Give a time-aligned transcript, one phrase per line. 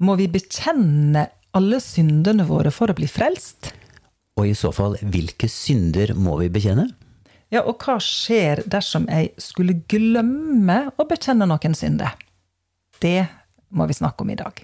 [0.00, 3.68] Må vi bekjenne alle syndene våre for å bli frelst?
[4.40, 6.86] Og i så fall, hvilke synder må vi bekjenne?
[7.52, 12.14] Ja, og hva skjer dersom jeg skulle glemme å bekjenne noen synder?
[13.02, 13.26] Det
[13.76, 14.62] må vi snakke om i dag.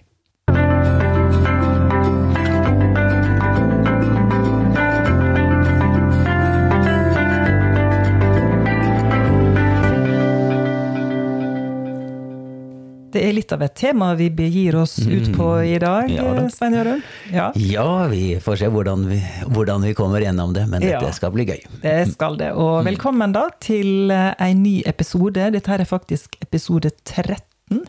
[13.17, 16.43] Det er litt av et tema vi begir oss ut på i dag, Ja da.
[16.53, 17.03] Svein Jørund.
[17.33, 19.17] Ja, Ja, vi får se hvordan vi,
[19.49, 21.01] hvordan vi kommer gjennom det, men Ja.
[21.13, 21.63] skal bli gøy.
[21.81, 22.53] det skal det.
[22.53, 25.51] Og velkommen da til eh, en ny episode.
[25.51, 27.87] Dette her er faktisk episode 13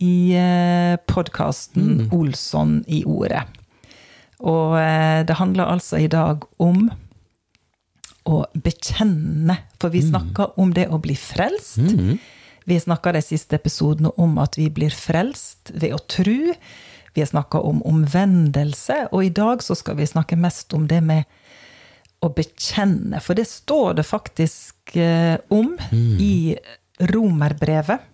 [0.00, 0.32] i
[1.06, 3.44] podkasten Olsson i ordet.
[4.40, 6.88] Og eh, det handler altså i dag om
[8.24, 9.58] å bekjenne.
[9.78, 11.76] For vi snakker om det å bli frelst.
[12.70, 16.52] Vi snakka de siste episodene om at vi blir frelst ved å tru.
[17.16, 21.00] Vi har snakka om omvendelse, og i dag så skal vi snakke mest om det
[21.02, 21.26] med
[22.22, 23.18] å bekjenne.
[23.24, 24.94] For det står det faktisk
[25.50, 25.74] om om
[26.22, 26.56] i
[27.10, 28.06] romerbrevet.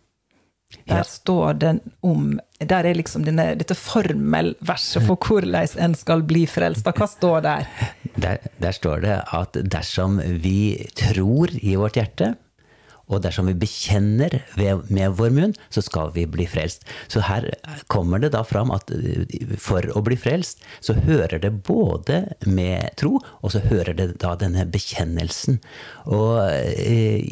[0.87, 1.03] Der Ja.
[1.05, 6.85] står det om Der er liksom denne, dette formelverset for hvordan en skal bli frelst.
[6.85, 7.67] Hva står der?
[8.17, 12.35] Der, der står det at dersom vi tror i vårt hjerte,
[13.07, 16.83] og dersom vi bekjenner ved, med vår munn, så skal vi bli frelst.
[17.13, 17.47] Så her
[17.93, 22.97] kommer det da fram at eh, for å bli frelst, så hører det både med
[22.99, 25.61] tro, og så hører det da denne bekjennelsen.
[26.11, 27.23] Og eh,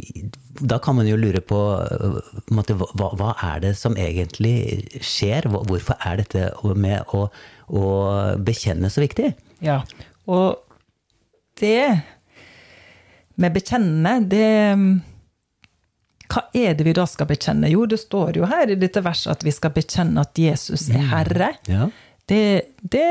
[0.63, 5.01] da kan man jo lure på, eh, på måte, hva, hva er det som egentlig
[5.03, 5.51] skjer?
[5.51, 7.27] Hvorfor er dette med å,
[7.67, 7.89] å
[8.47, 9.33] bekjenne så viktig?
[9.65, 9.83] Ja,
[10.31, 10.63] og
[11.59, 12.05] det
[13.35, 14.47] med bekjenne, det
[16.35, 17.71] Hva er det vi da skal bekjenne?
[17.71, 21.07] Jo, det står jo her i dette verset at vi skal bekjenne at Jesus er
[21.13, 21.53] Herre.
[21.71, 21.89] Ja.
[22.27, 22.45] Det,
[22.81, 23.05] det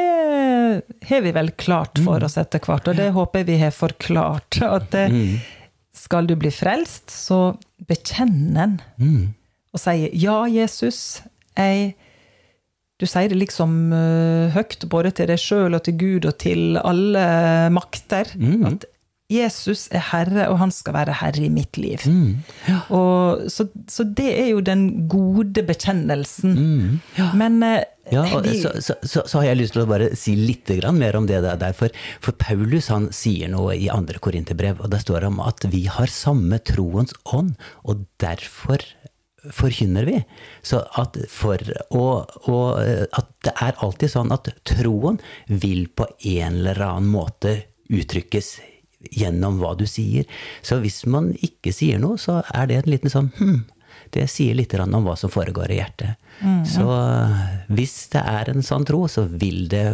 [1.07, 4.57] har vi vel klart for oss etter hvert, og det håper vi har forklart.
[4.65, 5.13] At eh,
[5.93, 7.53] skal du bli frelst, så
[7.87, 8.79] bekjenn en.
[9.73, 11.21] Og si ja, Jesus,
[11.57, 11.93] jeg
[13.01, 16.77] Du sier det liksom eh, høyt, både til deg sjøl og til Gud og til
[16.81, 17.23] alle
[17.73, 18.29] makter.
[18.69, 18.85] At
[19.33, 22.03] Jesus er herre, og han skal være herre i mitt liv.
[22.93, 26.55] Og, så, så det er jo den gode bekjennelsen.
[27.39, 30.33] Men eh, Ja, vi- så, så, så, så har jeg lyst til å bare si
[30.35, 31.55] litt mer om det der.
[31.61, 31.89] der, For,
[32.21, 35.85] for Paulus han sier noe i andre korinterbrev, og der står det om at vi
[35.87, 37.55] har samme troens ånd,
[37.87, 38.83] og derfor
[39.51, 40.19] forkynner vi.
[40.63, 41.59] Så at, for,
[41.91, 45.17] og, og at det er alltid sånn at troen
[45.47, 47.57] vil på en eller annen måte
[47.91, 48.53] uttrykkes
[49.11, 50.27] gjennom hva du sier.
[50.61, 53.63] Så hvis man ikke sier noe, så er det en liten sånn hm,
[54.13, 56.19] det sier litt om hva som foregår i hjertet.
[56.69, 56.85] Så
[57.73, 59.85] hvis det er en sånn tro, så vil, det,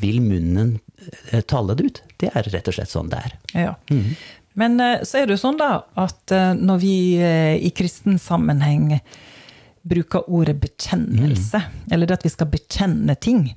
[0.00, 0.78] vil munnen
[1.30, 2.00] eh, tale det ut.
[2.20, 3.36] Det er rett og slett sånn det er.
[3.66, 3.74] Ja.
[4.58, 5.70] Men eh, så er det jo sånn da
[6.00, 8.98] at eh, når vi eh, i kristen sammenheng
[9.84, 11.60] bruker ordet bekjennelse,
[11.92, 13.50] eller det at vi skal bekjenne ting,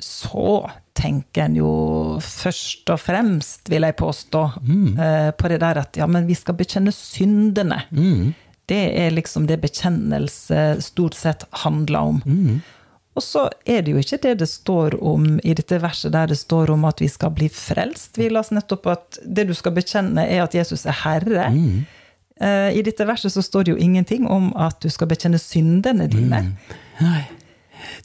[0.00, 0.62] så
[0.96, 1.72] tenker en jo
[2.24, 4.88] først og fremst, vil jeg påstå, mm.
[5.38, 7.82] på det der at ja, men vi skal bekjenne syndene.
[8.66, 12.22] Det er liksom det bekjennelse stort sett handler om.
[13.16, 16.36] Og så er det jo ikke det det står om i dette verset der det
[16.36, 18.18] står om at vi skal bli frelst.
[18.20, 21.46] Vi las nettopp at det du skal bekjenne, er at Jesus er herre.
[22.36, 26.10] Eh, I dette verset så står det jo ingenting om at du skal bekjenne syndene
[26.12, 26.42] dine.
[27.00, 27.22] Nei.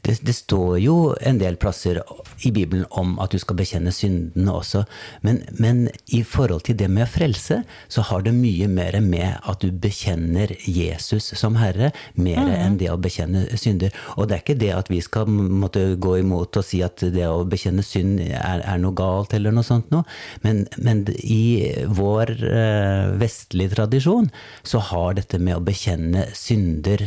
[0.02, 2.00] Det, det står jo en del plasser
[2.46, 4.84] i Bibelen om at du skal bekjenne syndene også,
[5.26, 7.62] men, men i forhold til det med å frelse,
[7.92, 12.90] så har det mye mer med at du bekjenner Jesus som Herre, mer enn det
[12.92, 13.94] å bekjenne synder.
[14.16, 17.26] Og det er ikke det at vi skal måtte gå imot og si at det
[17.28, 20.06] å bekjenne synd er, er noe galt, eller noe sånt noe,
[20.44, 24.30] men, men i vår eh, vestlige tradisjon
[24.66, 27.02] så har dette med å bekjenne synder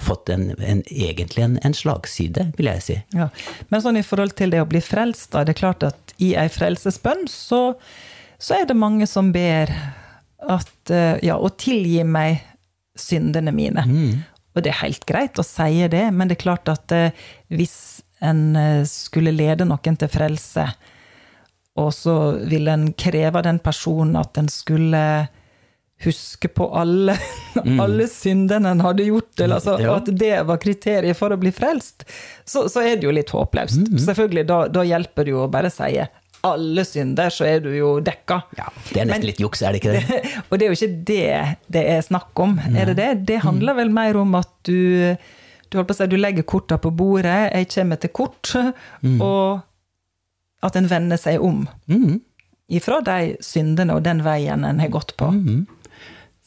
[0.00, 1.76] fått en, en, egentlig en, en
[2.10, 2.98] slagside, vil jeg si.
[3.14, 3.28] Ja.
[3.68, 6.34] Men sånn i forhold til det å bli frelst, da, det er klart at i
[6.36, 7.74] ei frelsesbønn så,
[8.38, 9.70] så er det mange som ber
[10.40, 12.40] at eh, ja, å tilgi meg
[12.98, 13.84] syndene mine.
[14.54, 17.12] Og det er helt greit å si det, men det er klart at eh,
[17.48, 20.66] hvis en eh, skulle lede noen til frelse,
[21.80, 22.16] og så
[22.50, 25.02] ville en kreve av den personen at en skulle
[26.04, 27.14] huske på alle,
[27.84, 29.96] alle syndene en hadde gjort, eller altså, Ja.
[29.98, 32.04] at det var kriteriet for å bli frelst,
[32.44, 33.90] så, så er det jo litt håpløst.
[34.06, 35.98] Selvfølgelig, da, da hjelper det jo å bare si
[36.48, 38.38] alle synder, så er du jo dekka.
[38.56, 40.20] Ja, Det er nesten Men- litt juks, er det ikke det?
[40.48, 43.10] og det er jo ikke det det er snakk om, er det det?
[43.28, 45.12] Det handler vel mer om at du,
[45.68, 48.54] du, si, du legger korta på bordet, jeg kommer til kort,
[49.20, 49.60] og
[50.64, 52.20] at en vender seg om Mm.
[52.70, 55.28] ifra de syndene og den veien en har gått på.
[55.34, 55.66] Mm.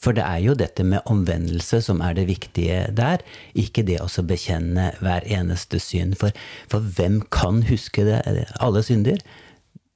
[0.04, 3.24] For det er jo dette med omvendelse som er det viktige der,
[3.56, 6.18] ikke det å bekjenne hver eneste synd.
[6.20, 6.34] For,
[6.68, 8.20] for hvem kan huske det,
[8.60, 9.22] alle synder?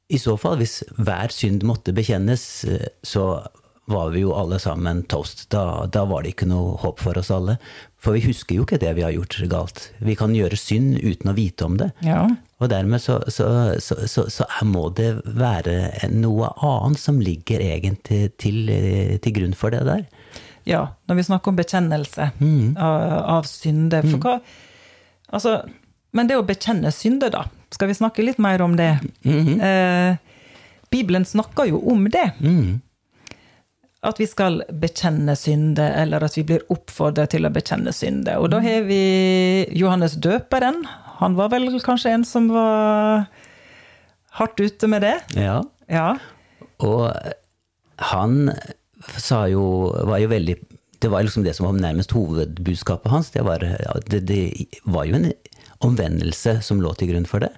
[0.08, 3.44] I så fall, hvis hver synd måtte bekjennes, eh, så
[3.88, 5.46] var vi jo alle sammen toast.
[5.52, 7.58] Da, da var det ikke noe håp for oss alle.
[7.98, 9.80] For vi husker jo ikke det vi har gjort galt.
[10.04, 11.88] Vi kan gjøre synd uten å vite om det.
[12.06, 12.26] Ja.
[12.60, 13.48] Og dermed så, så,
[13.82, 18.64] så, så, så må det være noe annet som ligger egentlig til,
[19.24, 20.06] til grunn for det der.
[20.68, 22.76] ja, når vi snakker om bekjennelse Mm.
[22.76, 23.02] av,
[23.38, 24.02] av synde.
[24.10, 24.38] For hva
[25.32, 25.58] Altså,
[26.16, 27.42] men det å bekjenne synder, da.
[27.74, 28.94] Skal vi snakke litt mer om det?
[29.28, 30.16] eh,
[30.90, 32.30] Bibelen snakker jo om det.
[32.40, 32.78] Mm.
[34.06, 38.36] At vi skal bekjenne synde, eller at vi blir oppfordret til å bekjenne synde.
[38.38, 39.00] Og da har vi
[39.74, 40.84] Johannes døperen.
[41.18, 43.26] Han var vel kanskje en som var
[44.38, 45.16] hardt ute med det?
[45.34, 45.60] Ja.
[45.90, 46.12] Ja.
[46.84, 47.10] Og
[48.12, 48.52] han
[49.18, 50.56] sa jo, var jo veldig
[50.98, 53.30] Det var liksom det som var nærmest hovedbudskapet hans.
[53.30, 54.40] Det var, det, det
[54.82, 55.28] var jo en
[55.86, 57.52] omvendelse som lå til grunn for det.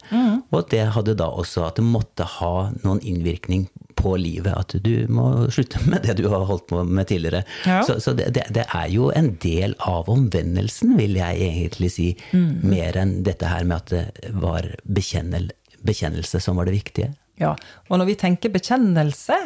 [0.52, 3.64] Og det hadde da også at det måtte ha noen innvirkning
[4.00, 4.52] på livet.
[4.56, 7.44] At du må slutte med det du har holdt på med tidligere.
[7.66, 7.82] Ja.
[7.86, 12.10] Så, så det, det, er jo en del av omvendelsen, vil jeg egentlig si.
[12.32, 15.50] Mer enn dette her med at det var bekjennel,
[15.86, 17.12] bekjennelse som var det viktige.
[17.40, 17.54] Ja,
[17.88, 19.36] og når vi tenker bekjennelse,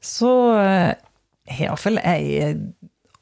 [0.00, 0.92] så eh,
[1.50, 2.54] har iallfall jeg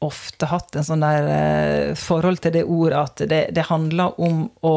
[0.04, 4.44] ofte hatt en sånn der eh, forhold til det ordet at det, det handler om
[4.62, 4.76] å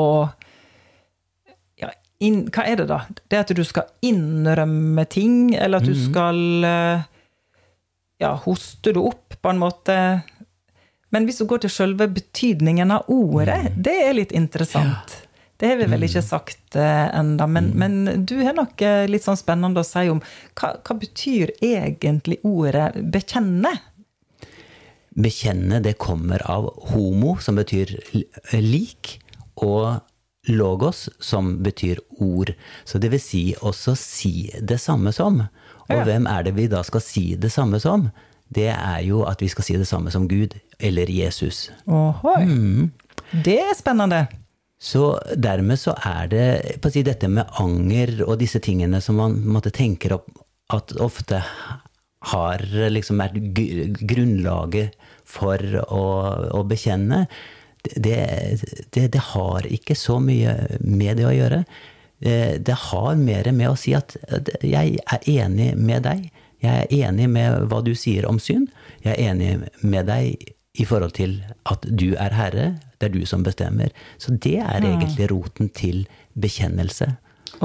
[2.21, 3.01] inn, Hva er det, da?
[3.29, 7.03] Det at du skal innrømme ting, eller at du skal eh,
[8.21, 9.97] ja, hoste det opp, på en måte.
[11.11, 15.17] Men hvis du går til selve betydningen av ordet, det er litt interessant.
[15.61, 19.21] Det har vi vel ikke sagt uh, enda, men, men du har nok eh, litt
[19.27, 20.17] sånn spennende å si om
[20.57, 23.75] hva, hva betyr egentlig ordet bekjenne?
[25.11, 27.93] Bekjenne, det kommer av homo, som betyr
[28.57, 29.19] lik,
[29.61, 29.99] og
[30.49, 32.53] logos, som betyr ord.
[32.85, 35.41] Så det vil si også si det samme som.
[35.89, 36.03] Og Ja.
[36.03, 38.11] hvem er det vi da skal si det samme som?
[38.51, 41.69] Det er jo at vi skal si det samme som Gud, eller Jesus.
[41.87, 42.89] Ohoi.
[43.43, 44.27] Det er spennende.
[44.81, 49.15] Så dermed så er det på å si, dette med anger og disse tingene som
[49.15, 50.27] man måtte tenker opp
[50.73, 51.43] at ofte
[52.23, 52.57] har
[52.89, 53.37] liksom vært
[54.07, 54.95] grunnlaget
[55.25, 55.57] for
[55.87, 56.03] å,
[56.57, 57.27] å bekjenne,
[57.83, 58.19] det,
[58.93, 61.63] det, det har ikke så mye med det å gjøre.
[62.21, 64.13] Det har mer med å si at
[64.61, 66.27] jeg er enig med deg.
[66.61, 68.69] Jeg er enig med hva du sier om synd.
[69.01, 71.39] Jeg er enig med deg i forhold til
[71.69, 72.67] at du er herre.
[73.01, 73.89] Det er du som bestemmer.
[74.21, 76.05] Så det er egentlig roten til
[76.37, 77.09] bekjennelse.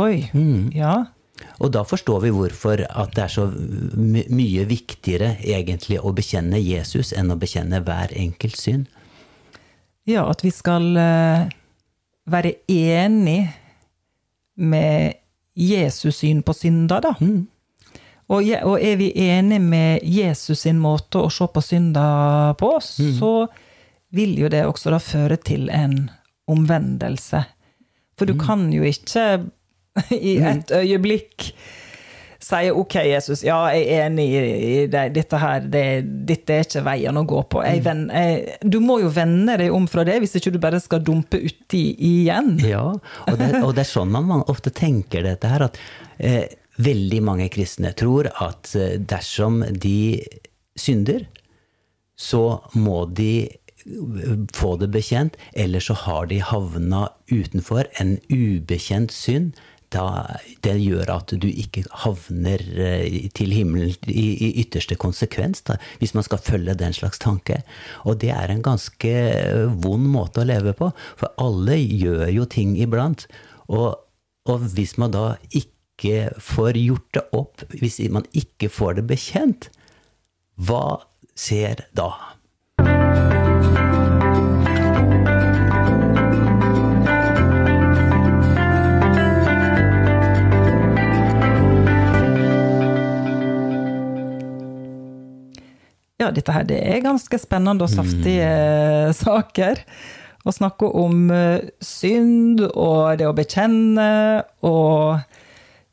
[0.01, 0.27] Oi.
[0.75, 0.97] Ja.
[1.61, 6.61] Og da forstår vi hvorfor at det er så my mye viktigere egentlig å bekjenne
[6.61, 8.87] Jesus enn å bekjenne hver enkelt synd.
[10.07, 11.47] Ja, at vi skal eh,
[12.31, 13.41] være enig
[14.57, 15.19] med
[15.57, 17.15] Jesus syn på synda, da.
[18.27, 23.33] Og, og er vi enig med Jesus sin måte å se på synda på, så
[24.15, 26.09] vil jo det også da føre til en
[26.51, 27.45] omvendelse.
[28.19, 29.47] For du kan jo ikke
[30.11, 31.51] i et øyeblikk
[32.47, 35.85] si OK, Jesus, ja, jeg er enig i, det, dette her, det,
[36.29, 37.63] dette er ikke veien å gå på.
[37.67, 40.81] Jeg ven, jeg, du må jo vende deg om fra det, hvis ikke du bare
[40.83, 42.55] skal dumpe uti igjen.
[42.63, 45.81] Ja, og det, og det er sånn man ofte tenker dette her, at
[46.23, 46.47] eh,
[46.83, 50.23] veldig mange kristne tror at eh, dersom de
[50.79, 51.27] synder,
[52.17, 59.15] så må de eh, få det bekjent, eller så har de havna utenfor en ubekjent
[59.15, 59.57] synd.
[59.95, 60.03] Da,
[60.67, 66.15] det gjør at du ikke havner eh, til himmelen i, i ytterste konsekvens, da, hvis
[66.17, 67.61] man skal følge den slags tanke.
[68.03, 70.91] Og det er en ganske eh, vond måte å leve på,
[71.21, 73.29] for alle gjør jo ting iblant.
[73.71, 73.95] Og,
[74.51, 79.71] og hvis man da ikke får gjort det opp, hvis man ikke får det bekjent,
[80.67, 80.99] hva
[81.39, 82.11] skjer da?
[96.27, 99.15] Ja, dette her det er ganske spennende og saftige mm.
[99.15, 99.83] saker.
[100.47, 104.07] Å snakke om eh, synd og det å bekjenne
[104.67, 105.23] og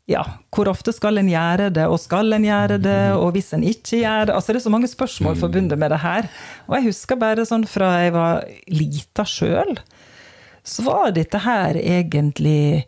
[0.09, 3.61] ja, hvor ofte skal en gjøre det, og skal en gjøre det, og hvis en
[3.63, 6.27] ikke gjør det altså Det er så mange spørsmål forbundet med det her.
[6.67, 8.41] Og jeg husker bare sånn fra jeg var
[8.73, 9.77] lita sjøl,
[10.63, 12.83] så var dette her egentlig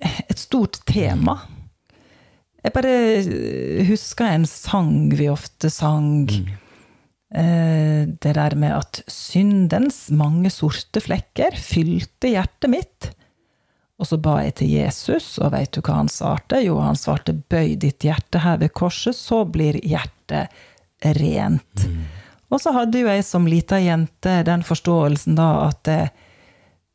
[0.00, 1.40] et stort tema.
[2.60, 6.28] Jeg bare husker en sang vi ofte sang.
[7.34, 13.10] Eh, Det der med at syndens mange sorte flekker fylte hjertet mitt.
[14.00, 16.62] Og så ba jeg til Jesus, og veit du hva han svarte?
[16.64, 20.48] Jo, han svarte 'bøy ditt hjerte her ved korset, så blir hjertet
[21.04, 21.84] rent'.
[22.50, 26.08] Og så hadde jo jeg som lita jente den forståelsen da at eh,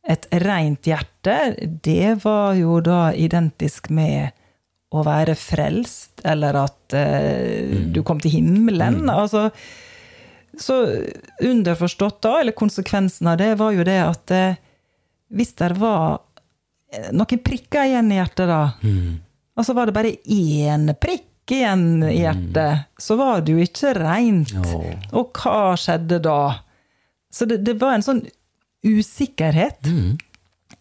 [0.07, 4.31] et rent hjerte, det var jo da identisk med
[4.94, 9.04] å være frelst, eller at eh, du kom til himmelen.
[9.12, 9.50] Altså,
[10.60, 10.77] så
[11.44, 14.60] underforstått da, eller konsekvensen av det, var jo det at eh,
[15.36, 16.20] hvis det var
[16.94, 18.62] eh, noen prikker igjen i hjertet, da,
[19.56, 23.94] og så var det bare én prikk igjen i hjertet, så var det jo ikke
[23.98, 24.54] rent.
[24.65, 24.88] Oh.
[25.22, 26.39] Og hva skjedde da?
[27.32, 28.24] Så det, det var en sånn
[28.86, 29.88] usikkerhet.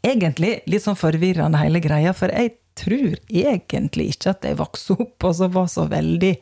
[0.04, 5.26] Egentlig litt sånn forvirrende hele greia, for jeg tror egentlig ikke at jeg vokste opp
[5.28, 6.34] og så var så veldig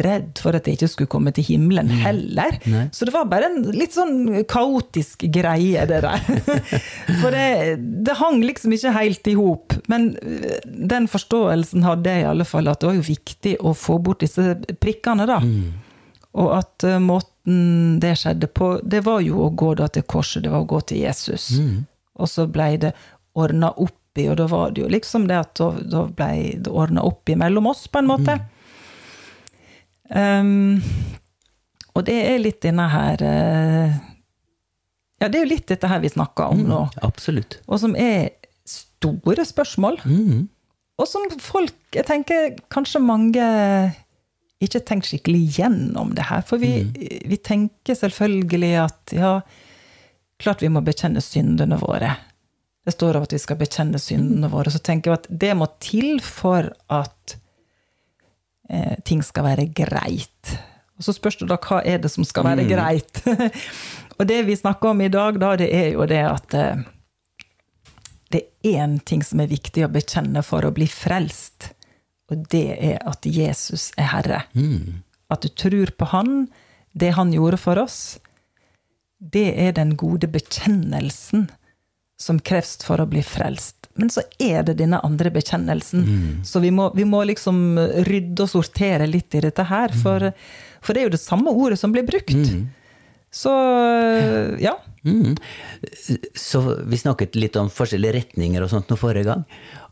[0.00, 2.56] redd for at jeg ikke skulle komme til himmelen heller.
[2.70, 2.86] Nei.
[2.94, 6.22] Så det var bare en litt sånn kaotisk greie, det der.
[7.20, 9.76] For det, det hang liksom ikke helt i hop.
[9.92, 13.74] Men øh, den forståelsen hadde jeg i alle fall, at det var jo viktig å
[13.76, 15.40] få bort disse prikkene, da.
[16.40, 20.46] Og at øh, måten det skjedde på, det var jo å gå da til korset,
[20.46, 21.52] det var å gå til Jesus.
[22.16, 22.94] Og så blei det
[23.36, 26.72] ordna opp i, og da var det jo liksom det at da, da ble det
[26.72, 28.38] ordna opp imellom mellom oss, på en måte.
[30.12, 30.82] Um,
[31.94, 33.92] og det er litt denne her eh,
[35.20, 37.60] Ja, det er jo litt dette her vi snakker om nå, Absolutt.
[37.64, 38.32] og som er
[38.68, 40.00] store spørsmål.
[40.04, 40.48] Mm.
[41.00, 43.46] Og som folk Jeg tenker kanskje mange
[44.62, 46.44] ikke tenker skikkelig gjennom det her.
[46.46, 46.84] For vi,
[47.26, 49.32] vi tenker selvfølgelig at ja,
[50.38, 52.12] klart vi må bekjenne syndene våre.
[52.84, 54.72] Det står om at vi skal bekjenne syndene våre.
[54.74, 57.36] Så tenker jeg at det må til for at
[58.68, 60.56] eh, ting skal være greit.
[60.98, 63.22] Og så spørs det da hva er det som skal være greit.
[64.18, 66.82] og det vi snakker om i dag, da, det er jo det at eh,
[68.32, 71.72] det er én ting som er viktig å bekjenne for å bli frelst,
[72.32, 74.38] og det er at Jesus er Herre.
[75.28, 76.46] At du tror på Han,
[76.96, 78.18] det Han gjorde for oss.
[79.18, 81.50] Det er den gode bekjennelsen
[82.22, 83.88] som kreves for å bli frelst.
[84.00, 86.04] Men så er det denne andre bekjennelsen.
[86.48, 87.76] Så vi må, vi må liksom
[88.08, 90.30] rydde og sortere litt i dette her, for,
[90.80, 92.32] for det er jo det samme ordet som blir brukt.
[93.32, 93.52] Så
[94.60, 94.76] ja.
[95.04, 95.34] Mm.
[96.34, 99.44] Så vi snakket litt om forskjellige retninger og sånt nå forrige gang.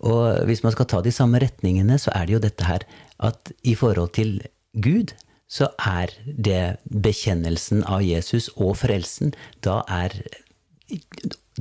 [0.06, 2.86] Og hvis man skal ta de samme retningene, så er det jo dette her
[3.20, 4.38] at i forhold til
[4.80, 5.16] Gud,
[5.50, 9.34] så er det bekjennelsen av Jesus og frelsen,
[9.66, 10.14] da er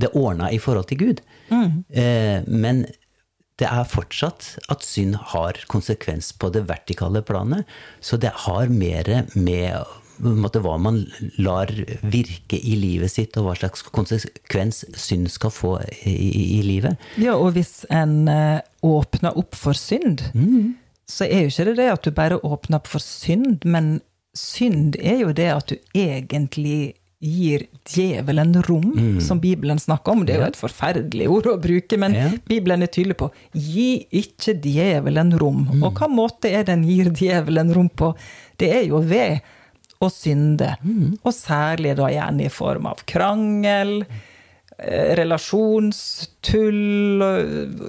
[0.00, 1.22] det ordna i forhold til Gud.
[1.50, 2.84] Eh, men
[3.60, 7.68] det er fortsatt at synd har konsekvens på det vertikale planet.
[8.00, 9.84] Så det har mer med
[10.20, 11.02] måte, hva man
[11.40, 11.70] lar
[12.02, 16.14] virke i livet sitt, og hva slags konsekvens synd skal få i,
[16.58, 17.00] i, livet.
[17.20, 20.24] Ja, og hvis en eh, åpner opp for synd,
[21.10, 24.00] så er jo ikke det det at du bare åpner opp for synd, men
[24.36, 30.22] synd er jo det at du egentlig gir djevelen rom, som Bibelen snakker om.
[30.24, 32.30] Det er jo et forferdelig ord å bruke, men Ja.
[32.48, 35.66] Bibelen er tydelig på gi ikke djevelen rom.
[35.84, 38.14] Og hva måte er den gir djevelen rom på?
[38.56, 39.40] Det er jo ved
[40.00, 40.78] å synde,
[41.22, 44.06] og særlig da gjerne i form av krangel,
[44.78, 47.20] eh, relasjonstull,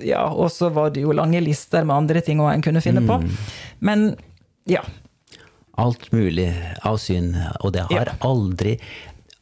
[0.03, 3.05] ja, og så var det jo lange lister med andre ting også en kunne finne
[3.07, 3.21] på.
[3.79, 4.09] Men
[4.67, 4.81] ja.
[5.79, 6.49] Alt mulig
[6.85, 8.17] av synd, og det har Ja.
[8.27, 8.75] aldri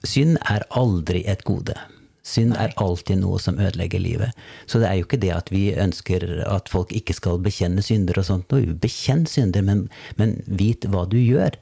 [0.08, 1.75] Synd er aldri et gode.
[2.29, 4.38] Synd er alltid noe som ødelegger livet.
[4.70, 8.22] Så det er jo ikke det at vi ønsker at folk ikke skal bekjenne synder
[8.22, 8.56] og sånt.
[8.82, 9.88] Bekjenn synder, men,
[10.20, 11.58] men vit hva du gjør.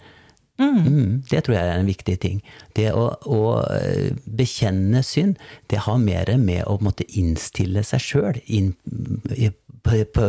[0.57, 2.39] Mm, det tror jeg er en viktig ting.
[2.75, 3.41] Det å, å
[3.77, 5.37] eh, bekjenne synd,
[5.69, 8.41] det har mer med å måtte innstille seg sjøl
[9.83, 10.27] på, på,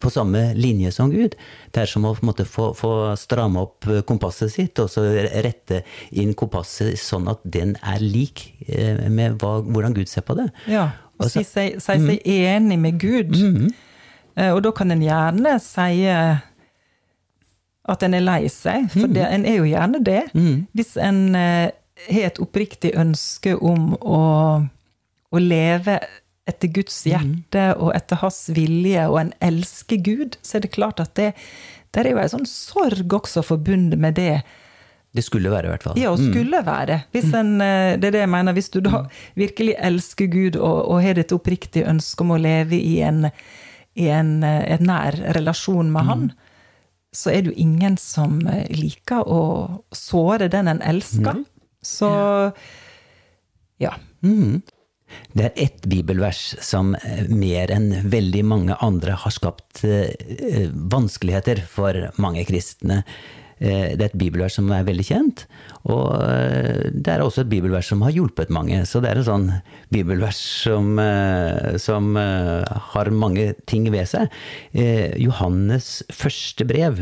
[0.00, 1.34] på samme linje som Gud.
[1.74, 5.04] Det er som å måte, få, få stramme opp kompasset sitt, og så
[5.44, 10.36] rette inn kompasset sånn at den er lik eh, med hva, hvordan Gud ser på
[10.38, 10.48] det.
[10.70, 13.34] Ja, og si seg, si seg enig med Gud.
[14.38, 16.06] Eh, Og da kan en gjerne si
[17.88, 20.22] at en er lei seg, for det, en er jo gjerne det.
[20.76, 21.70] Hvis en eh,
[22.12, 24.20] har et oppriktig ønske om å,
[25.32, 25.96] å leve
[26.48, 31.02] etter Guds hjerte og etter hans vilje, og en elsker Gud, så er det klart
[31.04, 31.34] at det
[31.96, 34.42] der er jo en sånn sorg også forbundet med det.
[35.16, 35.98] Det skulle være, i hvert fall.
[35.98, 37.00] Ja, og skulle være.
[37.14, 38.52] Hvis en, eh, det er det jeg mener.
[38.52, 39.06] Hvis du da
[39.40, 43.30] virkelig elsker Gud og, og har et oppriktig ønske om å leve i en,
[43.96, 46.28] i en, eh, en nær relasjon med Han,
[47.14, 49.42] så er det jo ingen som eh, liker å
[49.96, 51.40] såre den en elsker.
[51.82, 52.12] Så
[53.80, 53.96] ja.
[54.20, 54.60] Mm.
[55.36, 61.62] Det er ett bibelvers som eh, mer enn veldig mange andre har skapt eh, vanskeligheter
[61.68, 63.02] for mange kristne.
[63.58, 65.44] Eh, det er et bibelvers som er veldig kjent,
[65.88, 66.12] og
[66.92, 68.82] det er også et bibelvers som har hjulpet mange.
[68.88, 69.48] Så det er et sånn
[69.94, 71.00] bibelvers som,
[71.80, 74.28] som har mange ting ved seg.
[75.16, 77.00] Johannes første brev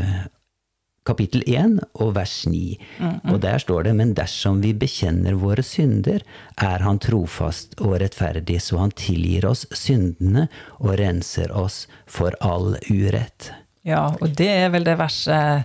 [1.07, 2.77] kapittel 1 og vers 9.
[2.99, 3.33] Mm -mm.
[3.33, 6.21] Og der står det Men dersom vi bekjenner våre synder,
[6.57, 10.47] er Han trofast og rettferdig, så Han tilgir oss syndene
[10.79, 13.51] og renser oss for all urett.
[13.83, 15.63] Ja, og det er vel det verset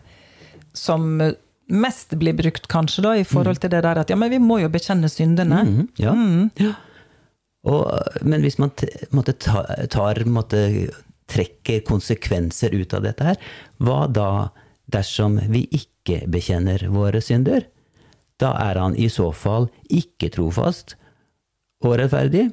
[0.73, 1.21] som
[1.67, 4.59] mest blir brukt, kanskje, da, i forhold til det der at ja, men vi må
[4.63, 5.63] jo bekjenne syndene.
[5.65, 6.15] Mm, ja.
[6.61, 6.73] ja.
[7.65, 7.87] Og,
[8.23, 8.73] men hvis man
[9.11, 10.91] måtte, tar, måtte,
[11.33, 13.39] trekker konsekvenser ut av dette her,
[13.81, 14.29] hva da
[14.93, 17.67] dersom vi ikke bekjenner våre synder.
[18.41, 20.97] Da er han i så fall ikke trofast
[21.83, 22.49] og rettferdig,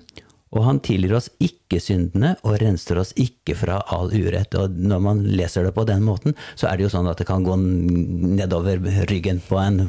[0.49, 4.55] og han tilgir oss ikke syndene og renser oss ikke fra all urett.
[4.57, 7.27] Og når man leser det på den måten, så er det jo sånn at det
[7.29, 8.81] kan gå nedover
[9.11, 9.83] ryggen på en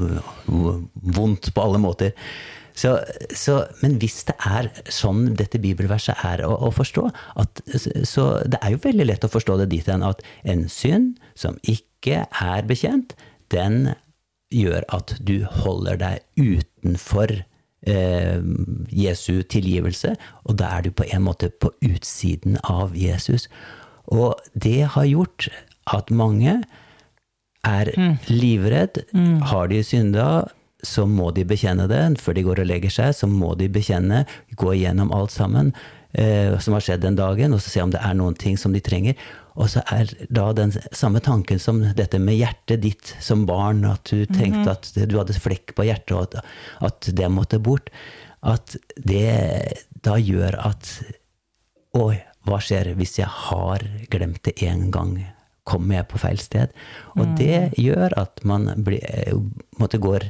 [1.16, 2.12] vondt på alle måter.
[2.76, 2.95] Så,
[3.37, 7.09] så, men hvis det er sånn dette bibelverset er å, å forstå,
[7.42, 7.62] at,
[8.09, 11.59] så det er jo veldig lett å forstå det dit hen at en synd som
[11.61, 13.14] ikke ikke er bekjent,
[13.52, 13.95] den
[14.50, 17.30] gjør at du holder deg utenfor
[17.87, 18.40] eh,
[18.90, 23.49] Jesu tilgivelse, og da er du på en måte på utsiden av Jesus.
[24.11, 25.50] Og det har gjort
[25.90, 26.62] at mange
[27.66, 28.16] er mm.
[28.33, 29.04] livredd.
[29.12, 29.38] Mm.
[29.52, 30.26] Har de synda,
[30.83, 32.02] så må de bekjenne det.
[32.19, 34.25] Før de går og legger seg, så må de bekjenne,
[34.57, 35.75] gå igjennom alt sammen
[36.12, 38.75] eh, som har skjedd den dagen, og så se om det er noen ting som
[38.75, 39.18] de trenger.
[39.58, 44.12] Og så er da den samme tanken som dette med hjertet ditt som barn, at
[44.12, 44.72] du tenkte mhm.
[44.74, 46.50] at du hadde flekk på hjertet, og at,
[46.90, 47.90] at det måtte bort.
[48.46, 50.94] At det da gjør at
[51.98, 53.82] Oi, hva skjer hvis jeg har
[54.12, 55.16] glemt det én gang?
[55.66, 56.70] Kommer jeg på feil sted?
[57.16, 57.32] Og mm.
[57.40, 59.02] det gjør at man blir,
[59.80, 60.28] måtte går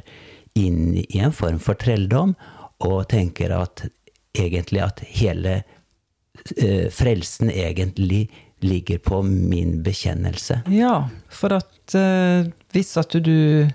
[0.57, 2.33] inn i en form for trelldom
[2.81, 3.85] og tenker at
[4.33, 8.25] egentlig at hele uh, frelsen egentlig
[8.61, 10.61] ligger på min bekjennelse.
[10.71, 13.67] Ja, for at uh, hvis at du,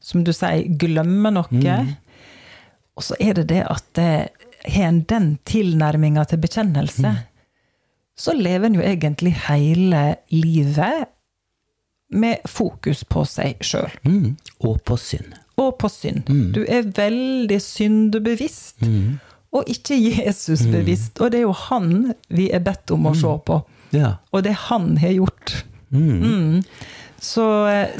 [0.00, 1.92] som du sier, glemmer noe, mm.
[2.96, 4.12] og så er det det at det
[4.62, 7.24] har en den tilnærminga til bekjennelse, mm.
[8.18, 11.08] så lever en jo egentlig hele livet
[12.12, 13.90] med fokus på seg sjøl.
[14.04, 14.36] Mm.
[14.68, 15.34] Og på synd.
[15.60, 16.28] Og på synd.
[16.28, 16.48] Mm.
[16.54, 18.84] Du er veldig syndebevisst.
[18.84, 19.18] Mm.
[19.52, 21.18] Og ikke Jesus-bevisst.
[21.18, 21.24] Mm.
[21.24, 23.58] Og det er jo han vi er bedt om å se på.
[23.92, 24.16] Ja.
[24.32, 25.62] Og det han har gjort.
[25.92, 26.18] Mm.
[26.22, 26.62] Mm.
[27.22, 27.44] Så,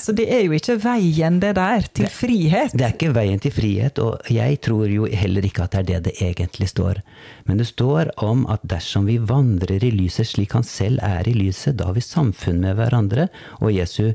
[0.02, 2.72] så, det er jo ikke veien, det der, til det, frihet.
[2.74, 5.87] Det er ikke veien til frihet, og jeg tror jo heller ikke at det er
[5.87, 6.98] det det egentlig står.
[7.46, 11.37] Men det står om at dersom vi vandrer i lyset slik han selv er i
[11.38, 13.28] lyset, da har vi samfunn med hverandre,
[13.61, 14.11] og Jesu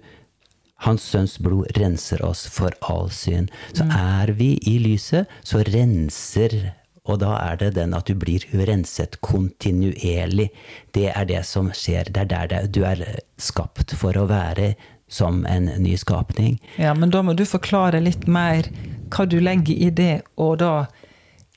[0.86, 3.48] hans sønns blod renser oss for all syn.
[3.72, 3.96] Så mm.
[3.96, 6.60] er vi i lyset, så renser
[7.08, 10.50] og da er det den at du blir renset kontinuerlig.
[10.96, 12.12] Det er det som skjer.
[12.12, 13.04] Det er der du er
[13.40, 14.74] skapt for å være
[15.08, 16.58] som en ny skapning.
[16.76, 18.68] Ja, men da må du forklare litt mer
[19.14, 20.88] hva du legger i det å da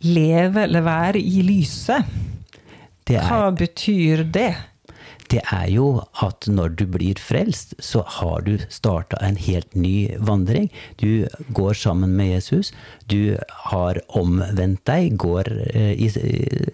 [0.07, 2.07] leve eller være i lyset.
[3.11, 4.53] Er, hva betyr det?
[5.31, 5.87] Det er jo
[6.25, 10.69] at når du blir frelst, så har du starta en helt ny vandring.
[10.99, 12.73] Du går sammen med Jesus.
[13.07, 13.37] Du
[13.71, 16.11] har omvendt deg, går eh, i,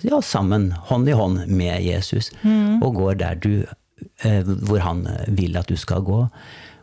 [0.07, 2.33] ja, sammen, hånd i hånd med Jesus.
[2.43, 2.81] Mm.
[2.81, 3.55] Og går der du,
[4.25, 6.25] eh, hvor han vil at du skal gå.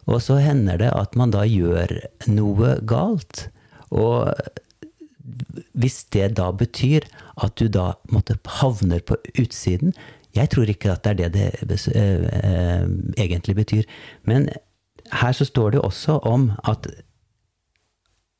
[0.05, 1.97] Og så hender det at man da gjør
[2.29, 3.47] noe galt.
[3.89, 4.33] Og
[5.73, 7.05] hvis det da betyr
[7.41, 9.93] at du da måtte havner på utsiden,
[10.36, 13.84] jeg tror ikke at det er det det eh, eh, egentlig betyr.
[14.24, 14.50] Men
[15.12, 16.88] her så står det også om at,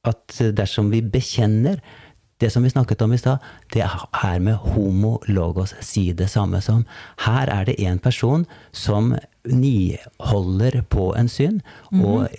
[0.06, 1.78] at dersom vi bekjenner
[2.44, 3.38] det som vi snakket om i stad,
[3.74, 6.86] det er med homo logos si det samme som.
[7.26, 9.14] Her er det en person som
[9.46, 11.62] niholder på en synd.
[11.92, 12.06] Mm -hmm.
[12.06, 12.30] og,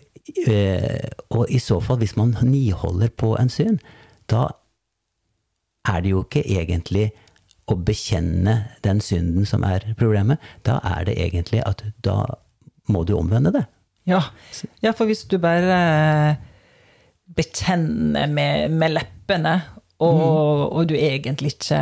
[0.46, 3.78] eh, og, i så fall, hvis man niholder på en synd,
[4.30, 4.46] da
[5.84, 7.12] er det jo ikke egentlig
[7.64, 12.24] å bekjenne den synden som er problemet, da er det egentlig at da
[12.92, 13.64] må du omvende det.
[14.08, 14.20] Ja,
[14.84, 16.36] ja for hvis du bare
[17.34, 19.54] bekjenner med, med leppene,
[20.02, 20.66] og, mm.
[20.66, 21.80] og, du egentlig ikke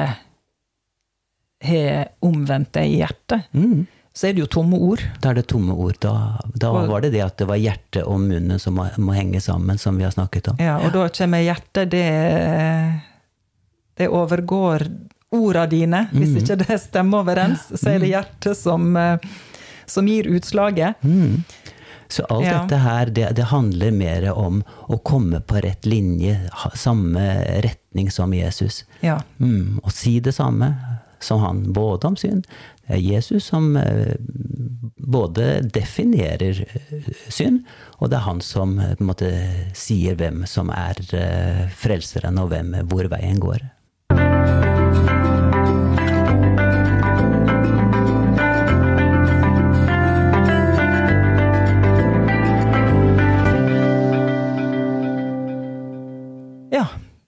[1.62, 3.87] har omvendt deg i hjertet, mm.
[4.14, 5.03] så er det jo tomme ord.
[5.23, 5.99] Da er det tomme ord.
[6.03, 6.14] Da,
[6.55, 9.81] da var det det at det var hjertet og munnen som må, må, henge sammen,
[9.81, 10.62] som vi har snakket om.
[10.62, 12.07] Ja, og da kommer hjertet, det,
[13.99, 14.87] det overgår
[15.35, 16.07] orda dine.
[16.12, 16.38] Hvis mm.
[16.42, 18.92] ikke det stemmer overens, så er det hjertet som,
[19.88, 21.01] som gir utslaget.
[21.03, 21.42] Mm.
[22.12, 22.59] Så alt ja.
[22.61, 24.61] dette her, det, det, handler mer om
[24.92, 26.35] å komme på rett linje,
[26.77, 27.25] samme
[27.64, 28.83] retning som Jesus.
[29.01, 29.16] Ja.
[29.40, 30.75] Mm, og si det samme
[31.25, 32.45] som han, både om synd.
[32.85, 34.12] Det er Jesus som eh,
[34.97, 37.62] både definerer eh, synd,
[37.97, 39.31] og det er han som eh, måte
[39.73, 41.01] sier hvem som er
[41.73, 43.64] frelseren, og hvem, hvor veien går.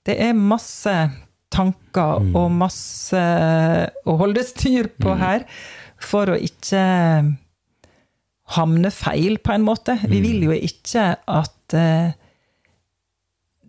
[0.05, 0.93] Det er masse
[1.55, 2.35] tanker mm.
[2.37, 3.21] og masse
[4.05, 5.19] å holde styr på mm.
[5.23, 5.45] her
[6.05, 6.83] for å ikke
[8.55, 9.99] hamne feil, på en måte.
[10.05, 10.47] Vi vil mm.
[10.49, 12.09] jo ikke at uh,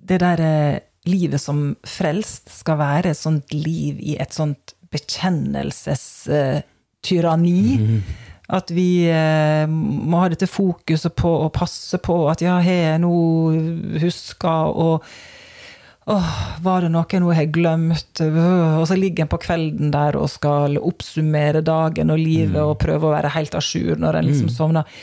[0.10, 7.80] det der uh, livet som frelst skal være et sånt liv i et sånt bekjennelsestyranni.
[7.80, 8.02] Uh, mm.
[8.56, 13.02] At vi eh, må ha dette fokuset på å passe på at ja, har jeg
[13.02, 13.10] nå
[14.04, 15.02] huska å
[16.06, 18.20] Åh, var det noe nå jeg har glemt?
[18.22, 22.68] Og så ligger en på kvelden der og skal oppsummere dagen og livet mm.
[22.68, 24.54] og prøve å være helt a jour når en liksom mm.
[24.54, 25.00] sovner.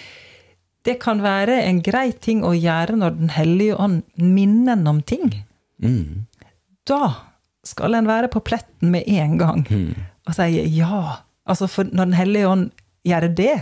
[0.87, 5.03] Det kan være en grei ting å gjøre når Den hellige ånd minner en om
[5.03, 5.27] ting.
[5.83, 6.29] Mm.
[6.87, 7.03] Da
[7.67, 9.91] skal en være på pletten med en gang mm.
[10.27, 11.03] og si ja.
[11.43, 12.69] Altså, for når Den hellige ånd
[13.07, 13.55] gjør det,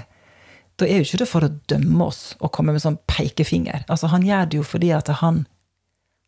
[0.76, 3.86] da er jo ikke det for å dømme oss og komme med sånn pekefinger.
[3.88, 5.46] Altså, han gjør det jo fordi at han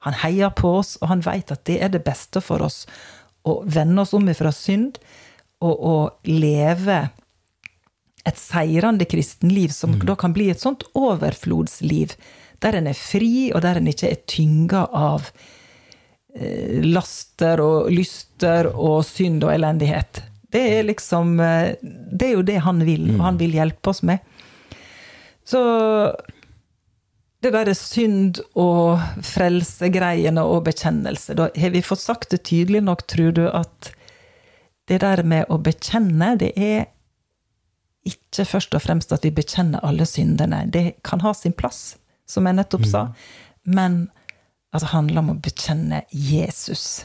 [0.02, 2.84] han heier på oss, og han vet at det er det beste for oss.
[3.46, 4.98] Å vende oss om ifra synd,
[5.62, 7.04] og å leve
[8.26, 10.04] et seirende kristenliv, som mm.
[10.06, 12.16] da kan bli et sånt overflodsliv.
[12.62, 15.30] Der en er fri, og der en ikke er tynga av
[16.34, 20.22] eh, laster og lyster og synd og elendighet.
[20.52, 23.42] Det er liksom eh, Det er jo det han vil, og han mm.
[23.42, 24.22] vil hjelpe oss med.
[25.46, 25.62] Så
[27.42, 33.04] det derre synd og frelsegreiene og bekjennelse, da har vi fått sagt det tydelig nok,
[33.10, 33.90] tror du, at
[34.90, 36.86] det der med å bekjenne, det er
[38.06, 40.64] ikke først og fremst at vi bekjenner alle syndene.
[40.70, 43.74] Det kan ha sin plass, som jeg nettopp sa, mm.
[43.78, 43.98] men
[44.72, 47.04] at det handler om å bekjenne Jesus.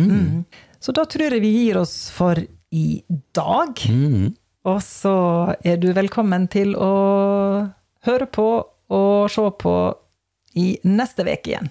[0.00, 0.10] Mm.
[0.10, 0.44] Mm.
[0.80, 2.38] Så da tror jeg vi gir oss for
[2.70, 3.02] i
[3.36, 3.80] dag.
[3.88, 4.30] Mm.
[4.70, 5.16] Og så
[5.64, 6.92] er du velkommen til å
[8.06, 8.46] høre på
[8.90, 9.74] og se på
[10.58, 11.70] i neste uke igjen.